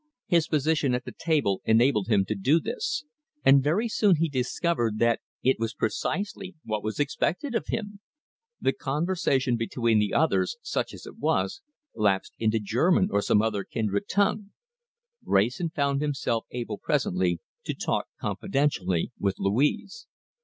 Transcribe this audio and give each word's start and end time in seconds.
His 0.25 0.47
position 0.47 0.95
at 0.95 1.05
the 1.05 1.11
table 1.11 1.61
enabled 1.63 2.07
him 2.07 2.25
to 2.25 2.33
do 2.33 2.59
this, 2.59 3.05
and 3.45 3.61
very 3.61 3.87
soon 3.87 4.15
he 4.15 4.29
discovered 4.29 4.97
that 4.97 5.19
it 5.43 5.59
was 5.59 5.75
precisely 5.75 6.55
what 6.63 6.83
was 6.83 6.99
expected 6.99 7.53
of 7.53 7.67
him. 7.67 7.99
The 8.59 8.73
conversation 8.73 9.57
between 9.57 9.99
the 9.99 10.11
others, 10.11 10.57
such 10.63 10.91
as 10.95 11.05
it 11.05 11.19
was, 11.19 11.61
lapsed 11.93 12.33
into 12.39 12.59
German, 12.59 13.09
or 13.11 13.21
some 13.21 13.43
kindred 13.69 14.09
tongue. 14.09 14.49
Wrayson 15.23 15.69
found 15.69 16.01
himself 16.01 16.47
able 16.49 16.79
presently 16.79 17.39
to 17.65 17.75
talk 17.75 18.07
confidentially 18.19 19.11
with 19.19 19.35
Louise. 19.37 20.07